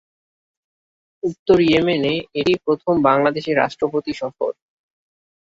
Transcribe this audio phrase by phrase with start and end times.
[1.23, 4.51] উত্তর ইয়েমেনে এটিই প্রথম বাংলাদেশী রাষ্ট্রপতি সফর।